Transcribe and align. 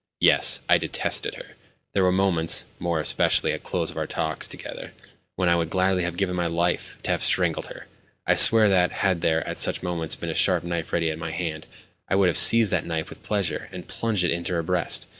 Yes, 0.19 0.61
I 0.67 0.79
detested 0.79 1.35
her; 1.35 1.51
there 1.93 2.01
were 2.01 2.11
moments 2.11 2.65
(more 2.79 2.99
especially 2.99 3.53
at 3.53 3.63
the 3.63 3.69
close 3.69 3.91
of 3.91 3.97
our 3.97 4.07
talks 4.07 4.47
together) 4.47 4.93
when 5.35 5.47
I 5.47 5.55
would 5.55 5.69
gladly 5.69 6.01
have 6.01 6.17
given 6.17 6.33
half 6.35 6.37
my 6.37 6.47
life 6.47 6.97
to 7.03 7.11
have 7.11 7.21
strangled 7.21 7.67
her! 7.67 7.85
I 8.25 8.33
swear 8.33 8.67
that, 8.67 8.91
had 8.91 9.21
there, 9.21 9.47
at 9.47 9.59
such 9.59 9.83
moments, 9.83 10.15
been 10.15 10.31
a 10.31 10.33
sharp 10.33 10.63
knife 10.63 10.91
ready 10.91 11.11
to 11.11 11.17
my 11.17 11.29
hand, 11.29 11.67
I 12.09 12.15
would 12.15 12.29
have 12.29 12.37
seized 12.37 12.71
that 12.71 12.87
knife 12.87 13.11
with 13.11 13.21
pleasure, 13.21 13.69
and 13.71 13.87
plunged 13.87 14.23
it 14.23 14.31
into 14.31 14.53
her 14.53 14.63
breast. 14.63 15.05